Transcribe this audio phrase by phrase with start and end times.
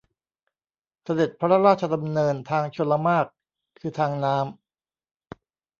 [1.03, 3.25] เสด็จพระราชดำเนินทางชลมารค
[3.79, 5.41] คือทางน้ำ